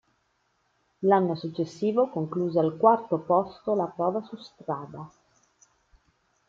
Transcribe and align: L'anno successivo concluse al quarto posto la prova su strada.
L'anno 1.01 1.35
successivo 1.35 2.09
concluse 2.09 2.57
al 2.57 2.75
quarto 2.75 3.19
posto 3.19 3.75
la 3.75 3.85
prova 3.85 4.23
su 4.23 4.35
strada. 4.35 5.07